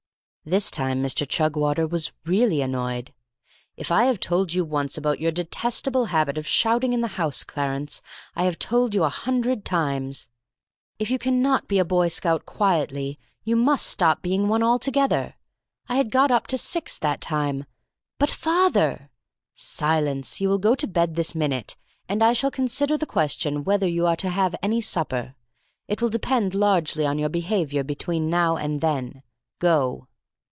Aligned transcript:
This 0.43 0.71
time 0.71 1.03
Mr. 1.03 1.27
Chugwater 1.29 1.85
was 1.87 2.11
really 2.25 2.61
annoyed. 2.63 3.13
"If 3.77 3.91
I 3.91 4.05
have 4.05 4.19
told 4.19 4.53
you 4.53 4.65
once 4.65 4.97
about 4.97 5.19
your 5.19 5.31
detestable 5.31 6.05
habit 6.05 6.35
of 6.35 6.47
shouting 6.47 6.93
in 6.93 7.01
the 7.01 7.09
house, 7.21 7.43
Clarence, 7.43 8.01
I 8.35 8.45
have 8.45 8.57
told 8.57 8.95
you 8.95 9.03
a 9.03 9.09
hundred 9.09 9.63
times. 9.63 10.27
If 10.97 11.11
you 11.11 11.19
cannot 11.19 11.67
be 11.67 11.77
a 11.77 11.85
Boy 11.85 12.07
Scout 12.07 12.47
quietly, 12.47 13.19
you 13.43 13.55
must 13.55 13.85
stop 13.85 14.23
being 14.23 14.47
one 14.47 14.63
altogether. 14.63 15.35
I 15.87 15.97
had 15.97 16.09
got 16.09 16.31
up 16.31 16.47
to 16.47 16.57
six 16.57 16.97
that 16.97 17.21
time." 17.21 17.65
"But, 18.17 18.31
father" 18.31 19.11
"Silence! 19.53 20.41
You 20.41 20.49
will 20.49 20.57
go 20.57 20.73
to 20.73 20.87
bed 20.87 21.13
this 21.13 21.35
minute; 21.35 21.77
and 22.09 22.23
I 22.23 22.33
shall 22.33 22.49
consider 22.49 22.97
the 22.97 23.05
question 23.05 23.63
whether 23.63 23.87
you 23.87 24.07
are 24.07 24.15
to 24.17 24.29
have 24.29 24.55
any 24.63 24.81
supper. 24.81 25.35
It 25.87 26.01
will 26.01 26.09
depend 26.09 26.55
largely 26.55 27.05
on 27.05 27.19
your 27.19 27.29
behaviour 27.29 27.83
between 27.83 28.27
now 28.31 28.57
and 28.57 28.81
then. 28.81 29.21
Go!" 29.59 30.07